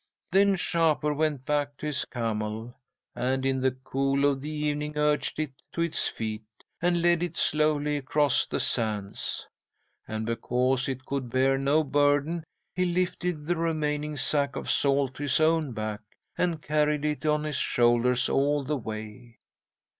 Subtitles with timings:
[0.31, 2.73] "'Then Shapur went back to his camel,
[3.13, 6.41] and, in the cool of the evening, urged it to its feet,
[6.81, 9.45] and led it slowly across the sands.
[10.07, 12.43] And because it could bear no burden,
[12.73, 16.01] he lifted the remaining sack of salt to his own back,
[16.35, 19.37] and carried it on his shoulders all the way.